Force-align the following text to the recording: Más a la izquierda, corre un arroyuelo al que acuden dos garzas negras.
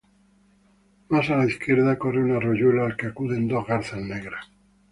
Más 1.09 1.29
a 1.29 1.37
la 1.37 1.45
izquierda, 1.45 1.99
corre 1.99 2.23
un 2.23 2.31
arroyuelo 2.31 2.83
al 2.85 2.97
que 2.97 3.05
acuden 3.05 3.47
dos 3.47 3.67
garzas 3.67 4.01
negras. 4.01 4.49